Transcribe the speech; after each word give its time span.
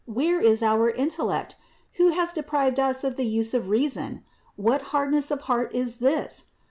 Where 0.07 0.39
is 0.41 0.63
our 0.63 0.89
intellect? 0.89 1.57
Who 1.97 2.09
has 2.09 2.33
deprived 2.33 2.79
us 2.79 3.03
of 3.03 3.17
the 3.17 3.23
use 3.27 3.53
of 3.53 3.69
reason? 3.69 4.23
What 4.55 4.81
hardness 4.97 5.29
of 5.29 5.41
heart 5.41 5.75
is 5.75 5.97
this? 5.97 6.45